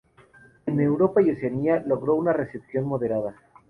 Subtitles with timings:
[0.65, 3.35] En Europa y Oceanía logró una recepción moderada.